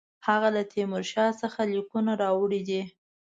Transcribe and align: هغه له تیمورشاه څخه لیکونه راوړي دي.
هغه 0.27 0.49
له 0.55 0.61
تیمورشاه 0.71 1.31
څخه 1.41 1.61
لیکونه 1.73 2.11
راوړي 2.23 2.61
دي. 2.67 2.81